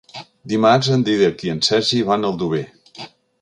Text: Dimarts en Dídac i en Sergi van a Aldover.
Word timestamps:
Dimarts 0.53 0.89
en 0.95 1.03
Dídac 1.09 1.43
i 1.49 1.51
en 1.55 1.61
Sergi 1.69 2.01
van 2.09 2.27
a 2.27 2.33
Aldover. 2.35 2.65